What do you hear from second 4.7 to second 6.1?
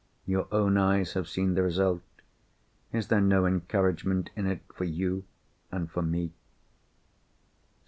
for you and for